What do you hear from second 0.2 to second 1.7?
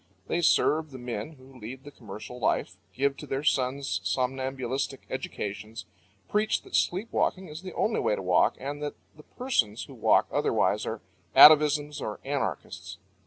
They serve the men who